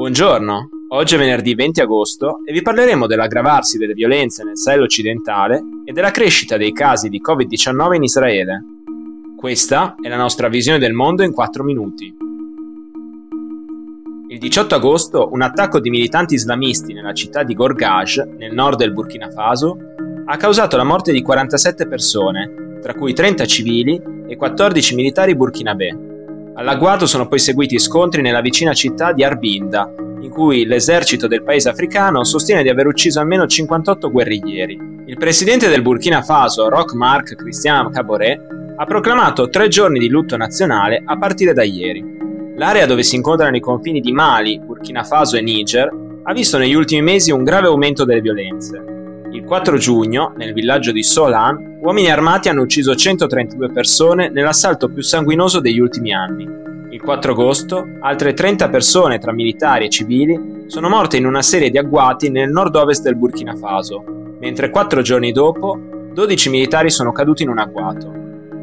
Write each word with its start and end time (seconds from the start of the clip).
Buongiorno, 0.00 0.68
oggi 0.88 1.16
è 1.16 1.18
venerdì 1.18 1.54
20 1.54 1.82
agosto 1.82 2.38
e 2.46 2.54
vi 2.54 2.62
parleremo 2.62 3.06
dell'aggravarsi 3.06 3.76
delle 3.76 3.92
violenze 3.92 4.42
nel 4.44 4.56
Sahel 4.56 4.80
occidentale 4.80 5.62
e 5.84 5.92
della 5.92 6.10
crescita 6.10 6.56
dei 6.56 6.72
casi 6.72 7.10
di 7.10 7.20
Covid-19 7.20 7.96
in 7.96 8.02
Israele. 8.04 8.64
Questa 9.36 9.96
è 10.00 10.08
la 10.08 10.16
nostra 10.16 10.48
visione 10.48 10.78
del 10.78 10.94
mondo 10.94 11.22
in 11.22 11.34
4 11.34 11.62
minuti. 11.62 12.16
Il 14.28 14.38
18 14.38 14.74
agosto 14.74 15.28
un 15.32 15.42
attacco 15.42 15.80
di 15.80 15.90
militanti 15.90 16.32
islamisti 16.32 16.94
nella 16.94 17.12
città 17.12 17.42
di 17.42 17.52
Gorgaj, 17.52 18.20
nel 18.38 18.54
nord 18.54 18.78
del 18.78 18.94
Burkina 18.94 19.28
Faso, 19.28 19.76
ha 20.24 20.36
causato 20.38 20.78
la 20.78 20.84
morte 20.84 21.12
di 21.12 21.20
47 21.20 21.86
persone, 21.86 22.78
tra 22.80 22.94
cui 22.94 23.12
30 23.12 23.44
civili 23.44 24.00
e 24.26 24.34
14 24.34 24.94
militari 24.94 25.36
burkinabè. 25.36 26.08
All'agguato 26.60 27.06
sono 27.06 27.26
poi 27.26 27.38
seguiti 27.38 27.78
scontri 27.78 28.20
nella 28.20 28.42
vicina 28.42 28.74
città 28.74 29.14
di 29.14 29.24
Arbinda, 29.24 29.90
in 30.20 30.28
cui 30.28 30.66
l'esercito 30.66 31.26
del 31.26 31.42
paese 31.42 31.70
africano 31.70 32.22
sostiene 32.22 32.62
di 32.62 32.68
aver 32.68 32.86
ucciso 32.86 33.18
almeno 33.18 33.46
58 33.46 34.10
guerriglieri. 34.10 34.78
Il 35.06 35.16
presidente 35.16 35.70
del 35.70 35.80
Burkina 35.80 36.20
Faso, 36.20 36.68
Roch 36.68 36.92
Marc 36.92 37.34
Christian 37.34 37.90
Caboret, 37.90 38.38
ha 38.76 38.84
proclamato 38.84 39.48
tre 39.48 39.68
giorni 39.68 39.98
di 39.98 40.10
lutto 40.10 40.36
nazionale 40.36 41.02
a 41.02 41.16
partire 41.16 41.54
da 41.54 41.62
ieri. 41.62 42.04
L'area 42.56 42.84
dove 42.84 43.04
si 43.04 43.16
incontrano 43.16 43.56
i 43.56 43.60
confini 43.60 44.00
di 44.00 44.12
Mali, 44.12 44.60
Burkina 44.60 45.02
Faso 45.02 45.38
e 45.38 45.40
Niger 45.40 45.90
ha 46.24 46.32
visto 46.34 46.58
negli 46.58 46.74
ultimi 46.74 47.00
mesi 47.00 47.30
un 47.30 47.42
grave 47.42 47.68
aumento 47.68 48.04
delle 48.04 48.20
violenze. 48.20 48.99
Il 49.32 49.44
4 49.44 49.76
giugno, 49.78 50.32
nel 50.36 50.52
villaggio 50.52 50.90
di 50.90 51.04
Solan, 51.04 51.78
uomini 51.80 52.10
armati 52.10 52.48
hanno 52.48 52.62
ucciso 52.62 52.96
132 52.96 53.70
persone 53.70 54.28
nell'assalto 54.28 54.88
più 54.88 55.02
sanguinoso 55.02 55.60
degli 55.60 55.78
ultimi 55.78 56.12
anni. 56.12 56.48
Il 56.90 57.00
4 57.00 57.30
agosto, 57.30 57.86
altre 58.00 58.32
30 58.32 58.68
persone 58.68 59.18
tra 59.18 59.32
militari 59.32 59.84
e 59.84 59.88
civili 59.88 60.64
sono 60.66 60.88
morte 60.88 61.16
in 61.16 61.26
una 61.26 61.42
serie 61.42 61.70
di 61.70 61.78
agguati 61.78 62.28
nel 62.28 62.50
nord-ovest 62.50 63.04
del 63.04 63.14
Burkina 63.14 63.54
Faso, 63.54 64.02
mentre 64.40 64.70
quattro 64.70 65.00
giorni 65.00 65.30
dopo 65.30 65.78
12 66.12 66.50
militari 66.50 66.90
sono 66.90 67.12
caduti 67.12 67.44
in 67.44 67.50
un 67.50 67.58
agguato. 67.58 68.12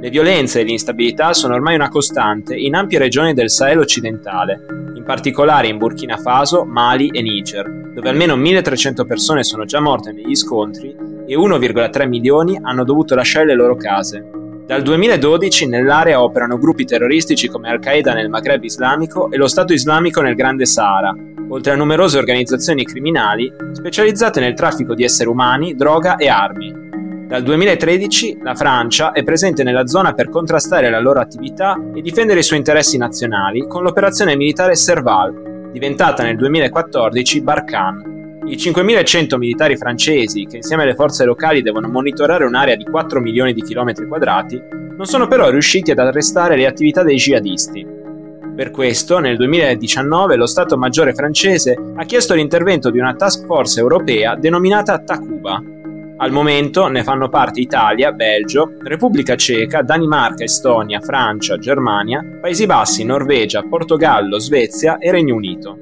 Le 0.00 0.10
violenze 0.10 0.60
e 0.60 0.64
l'instabilità 0.64 1.32
sono 1.32 1.54
ormai 1.54 1.76
una 1.76 1.88
costante 1.88 2.56
in 2.56 2.74
ampie 2.74 2.98
regioni 2.98 3.34
del 3.34 3.50
Sahel 3.50 3.78
occidentale, 3.78 4.66
particolare 5.06 5.68
in 5.68 5.78
Burkina 5.78 6.16
Faso, 6.16 6.64
Mali 6.64 7.08
e 7.08 7.22
Niger, 7.22 7.70
dove 7.94 8.08
almeno 8.08 8.34
1300 8.34 9.04
persone 9.04 9.44
sono 9.44 9.64
già 9.64 9.80
morte 9.80 10.10
negli 10.10 10.34
scontri 10.34 10.94
e 11.26 11.36
1,3 11.36 12.08
milioni 12.08 12.58
hanno 12.60 12.84
dovuto 12.84 13.14
lasciare 13.14 13.46
le 13.46 13.54
loro 13.54 13.76
case. 13.76 14.28
Dal 14.66 14.82
2012 14.82 15.68
nell'area 15.68 16.20
operano 16.20 16.58
gruppi 16.58 16.84
terroristici 16.84 17.46
come 17.46 17.70
Al-Qaeda 17.70 18.12
nel 18.14 18.28
Maghreb 18.28 18.64
islamico 18.64 19.30
e 19.30 19.36
lo 19.36 19.46
Stato 19.46 19.72
islamico 19.72 20.20
nel 20.20 20.34
Grande 20.34 20.66
Sahara, 20.66 21.14
oltre 21.48 21.72
a 21.72 21.76
numerose 21.76 22.18
organizzazioni 22.18 22.84
criminali 22.84 23.52
specializzate 23.70 24.40
nel 24.40 24.54
traffico 24.54 24.94
di 24.94 25.04
esseri 25.04 25.28
umani, 25.28 25.76
droga 25.76 26.16
e 26.16 26.26
armi. 26.28 26.85
Dal 27.26 27.42
2013 27.42 28.38
la 28.44 28.54
Francia 28.54 29.10
è 29.10 29.24
presente 29.24 29.64
nella 29.64 29.88
zona 29.88 30.12
per 30.12 30.28
contrastare 30.28 30.88
la 30.88 31.00
loro 31.00 31.18
attività 31.18 31.76
e 31.92 32.00
difendere 32.00 32.38
i 32.38 32.44
suoi 32.44 32.58
interessi 32.58 32.98
nazionali 32.98 33.66
con 33.66 33.82
l'operazione 33.82 34.36
militare 34.36 34.76
Serval, 34.76 35.70
diventata 35.72 36.22
nel 36.22 36.36
2014 36.36 37.40
Barkhane. 37.42 38.38
I 38.46 38.54
5.100 38.54 39.38
militari 39.38 39.76
francesi, 39.76 40.46
che 40.46 40.58
insieme 40.58 40.84
alle 40.84 40.94
forze 40.94 41.24
locali 41.24 41.62
devono 41.62 41.88
monitorare 41.88 42.44
un'area 42.44 42.76
di 42.76 42.84
4 42.84 43.20
milioni 43.20 43.52
di 43.52 43.62
chilometri 43.62 44.06
quadrati, 44.06 44.62
non 44.96 45.04
sono 45.04 45.26
però 45.26 45.50
riusciti 45.50 45.90
ad 45.90 45.98
arrestare 45.98 46.56
le 46.56 46.68
attività 46.68 47.02
dei 47.02 47.16
jihadisti. 47.16 47.84
Per 48.54 48.70
questo, 48.70 49.18
nel 49.18 49.36
2019, 49.36 50.36
lo 50.36 50.46
Stato 50.46 50.78
Maggiore 50.78 51.12
francese 51.12 51.76
ha 51.96 52.04
chiesto 52.04 52.34
l'intervento 52.34 52.88
di 52.88 53.00
una 53.00 53.14
task 53.14 53.46
force 53.46 53.80
europea 53.80 54.36
denominata 54.36 54.96
Takuba, 55.00 55.60
al 56.18 56.32
momento 56.32 56.86
ne 56.88 57.02
fanno 57.02 57.28
parte 57.28 57.60
Italia, 57.60 58.12
Belgio, 58.12 58.72
Repubblica 58.82 59.36
Ceca, 59.36 59.82
Danimarca, 59.82 60.44
Estonia, 60.44 61.00
Francia, 61.00 61.58
Germania, 61.58 62.24
Paesi 62.40 62.64
Bassi, 62.64 63.04
Norvegia, 63.04 63.62
Portogallo, 63.62 64.38
Svezia 64.38 64.96
e 64.96 65.10
Regno 65.10 65.34
Unito. 65.34 65.78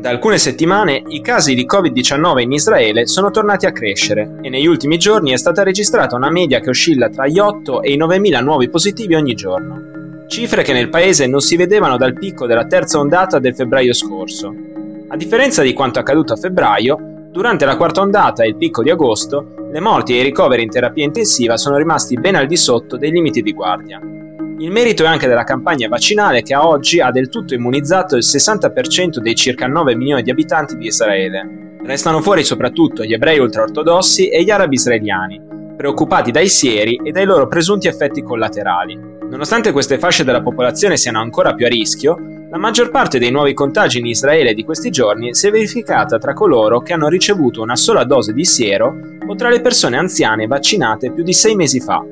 Da 0.00 0.10
alcune 0.10 0.38
settimane 0.38 1.02
i 1.08 1.20
casi 1.20 1.54
di 1.54 1.66
Covid-19 1.66 2.38
in 2.38 2.52
Israele 2.52 3.06
sono 3.06 3.30
tornati 3.30 3.66
a 3.66 3.72
crescere 3.72 4.38
e 4.40 4.48
negli 4.48 4.66
ultimi 4.66 4.96
giorni 4.96 5.32
è 5.32 5.36
stata 5.36 5.62
registrata 5.62 6.16
una 6.16 6.30
media 6.30 6.60
che 6.60 6.70
oscilla 6.70 7.10
tra 7.10 7.26
gli 7.26 7.38
8 7.38 7.82
e 7.82 7.92
i 7.92 7.98
9.000 7.98 8.42
nuovi 8.42 8.70
positivi 8.70 9.16
ogni 9.16 9.34
giorno. 9.34 10.24
Cifre 10.28 10.62
che 10.62 10.72
nel 10.72 10.88
paese 10.88 11.26
non 11.26 11.40
si 11.40 11.56
vedevano 11.56 11.96
dal 11.96 12.14
picco 12.14 12.46
della 12.46 12.66
terza 12.66 12.98
ondata 12.98 13.38
del 13.38 13.54
febbraio 13.54 13.92
scorso. 13.92 14.54
A 15.08 15.16
differenza 15.16 15.62
di 15.62 15.72
quanto 15.72 15.98
accaduto 15.98 16.32
a 16.32 16.36
febbraio, 16.36 17.17
Durante 17.30 17.66
la 17.66 17.76
quarta 17.76 18.00
ondata 18.00 18.42
e 18.42 18.48
il 18.48 18.56
picco 18.56 18.82
di 18.82 18.90
agosto, 18.90 19.54
le 19.70 19.80
morti 19.80 20.16
e 20.16 20.20
i 20.20 20.24
ricoveri 20.24 20.62
in 20.62 20.70
terapia 20.70 21.04
intensiva 21.04 21.58
sono 21.58 21.76
rimasti 21.76 22.18
ben 22.18 22.36
al 22.36 22.46
di 22.46 22.56
sotto 22.56 22.96
dei 22.96 23.10
limiti 23.10 23.42
di 23.42 23.52
guardia. 23.52 24.00
Il 24.60 24.70
merito 24.72 25.04
è 25.04 25.06
anche 25.06 25.28
della 25.28 25.44
campagna 25.44 25.88
vaccinale 25.88 26.42
che 26.42 26.54
a 26.54 26.66
oggi 26.66 27.00
ha 27.00 27.10
del 27.10 27.28
tutto 27.28 27.54
immunizzato 27.54 28.16
il 28.16 28.24
60% 28.24 29.18
dei 29.18 29.34
circa 29.34 29.66
9 29.66 29.94
milioni 29.94 30.22
di 30.22 30.30
abitanti 30.30 30.76
di 30.76 30.86
Israele. 30.86 31.76
Restano 31.84 32.22
fuori 32.22 32.42
soprattutto 32.42 33.04
gli 33.04 33.12
ebrei 33.12 33.38
ultraortodossi 33.38 34.28
e 34.30 34.42
gli 34.42 34.50
arabi 34.50 34.74
israeliani, 34.74 35.40
preoccupati 35.76 36.30
dai 36.30 36.48
sieri 36.48 36.98
e 37.04 37.12
dai 37.12 37.26
loro 37.26 37.46
presunti 37.46 37.88
effetti 37.88 38.22
collaterali. 38.22 39.17
Nonostante 39.28 39.72
queste 39.72 39.98
fasce 39.98 40.24
della 40.24 40.40
popolazione 40.40 40.96
siano 40.96 41.20
ancora 41.20 41.54
più 41.54 41.66
a 41.66 41.68
rischio, 41.68 42.16
la 42.50 42.56
maggior 42.56 42.90
parte 42.90 43.18
dei 43.18 43.30
nuovi 43.30 43.52
contagi 43.52 43.98
in 43.98 44.06
Israele 44.06 44.54
di 44.54 44.64
questi 44.64 44.88
giorni 44.88 45.34
si 45.34 45.46
è 45.46 45.50
verificata 45.50 46.16
tra 46.16 46.32
coloro 46.32 46.80
che 46.80 46.94
hanno 46.94 47.08
ricevuto 47.08 47.60
una 47.60 47.76
sola 47.76 48.04
dose 48.04 48.32
di 48.32 48.46
siero 48.46 48.96
o 49.26 49.34
tra 49.34 49.50
le 49.50 49.60
persone 49.60 49.98
anziane 49.98 50.46
vaccinate 50.46 51.12
più 51.12 51.22
di 51.22 51.34
sei 51.34 51.54
mesi 51.54 51.78
fa. 51.78 52.02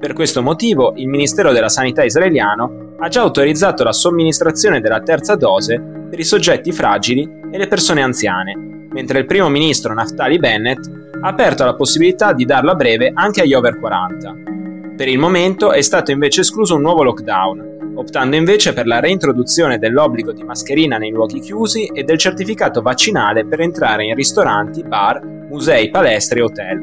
Per 0.00 0.12
questo 0.14 0.42
motivo 0.42 0.94
il 0.96 1.06
Ministero 1.06 1.52
della 1.52 1.68
Sanità 1.68 2.02
israeliano 2.02 2.94
ha 2.98 3.06
già 3.06 3.20
autorizzato 3.20 3.84
la 3.84 3.92
somministrazione 3.92 4.80
della 4.80 5.00
terza 5.00 5.36
dose 5.36 5.80
per 6.10 6.18
i 6.18 6.24
soggetti 6.24 6.72
fragili 6.72 7.22
e 7.52 7.56
le 7.56 7.68
persone 7.68 8.02
anziane, 8.02 8.88
mentre 8.90 9.20
il 9.20 9.26
primo 9.26 9.48
ministro 9.48 9.94
Naftali 9.94 10.40
Bennett 10.40 10.84
ha 11.20 11.28
aperto 11.28 11.64
la 11.64 11.76
possibilità 11.76 12.32
di 12.32 12.44
darla 12.44 12.74
breve 12.74 13.12
anche 13.14 13.42
agli 13.42 13.54
over 13.54 13.78
40. 13.78 14.53
Per 14.96 15.08
il 15.08 15.18
momento 15.18 15.72
è 15.72 15.80
stato 15.80 16.12
invece 16.12 16.42
escluso 16.42 16.76
un 16.76 16.82
nuovo 16.82 17.02
lockdown, 17.02 17.94
optando 17.96 18.36
invece 18.36 18.72
per 18.72 18.86
la 18.86 19.00
reintroduzione 19.00 19.78
dell'obbligo 19.78 20.32
di 20.32 20.44
mascherina 20.44 20.98
nei 20.98 21.10
luoghi 21.10 21.40
chiusi 21.40 21.86
e 21.86 22.04
del 22.04 22.16
certificato 22.16 22.80
vaccinale 22.80 23.44
per 23.44 23.60
entrare 23.60 24.04
in 24.04 24.14
ristoranti, 24.14 24.84
bar, 24.84 25.20
musei, 25.24 25.90
palestre 25.90 26.38
e 26.38 26.42
hotel. 26.42 26.78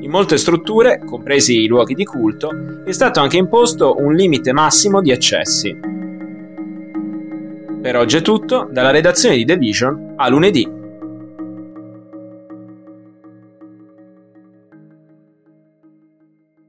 In 0.00 0.10
molte 0.10 0.36
strutture, 0.36 1.00
compresi 1.02 1.62
i 1.62 1.66
luoghi 1.66 1.94
di 1.94 2.04
culto, 2.04 2.50
è 2.84 2.92
stato 2.92 3.20
anche 3.20 3.38
imposto 3.38 3.96
un 3.98 4.12
limite 4.12 4.52
massimo 4.52 5.00
di 5.00 5.10
accessi. 5.10 5.74
Per 7.80 7.96
oggi 7.96 8.18
è 8.18 8.22
tutto, 8.22 8.68
dalla 8.70 8.90
redazione 8.90 9.36
di 9.36 9.46
The 9.46 9.56
Vision 9.56 10.12
a 10.16 10.28
lunedì. 10.28 10.79